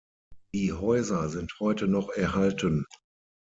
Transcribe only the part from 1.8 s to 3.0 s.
noch erhalten.